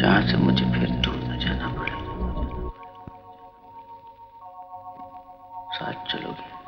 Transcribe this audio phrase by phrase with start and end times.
[0.00, 1.92] जहाँ से मुझे फिर दूर न जाना पड़े।
[5.76, 6.59] साथ चलोगे?